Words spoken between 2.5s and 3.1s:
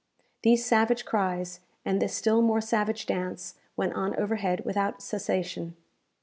savage